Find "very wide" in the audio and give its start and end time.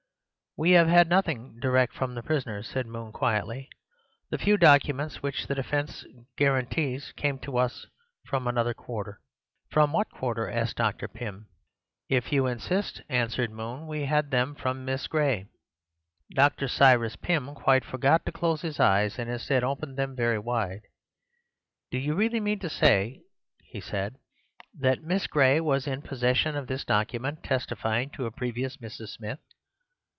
20.17-20.81